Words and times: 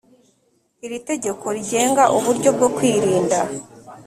Iri 0.85 0.99
tegeko 1.09 1.45
rigenga 1.55 2.03
uburyo 2.17 2.49
bwo 2.55 2.67
kwirinda 2.75 3.39